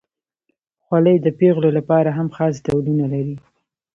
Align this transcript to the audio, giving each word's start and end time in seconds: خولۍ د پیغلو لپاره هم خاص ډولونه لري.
خولۍ 0.83 1.15
د 1.21 1.27
پیغلو 1.39 1.69
لپاره 1.77 2.09
هم 2.17 2.27
خاص 2.35 2.55
ډولونه 2.65 3.05
لري. 3.13 3.35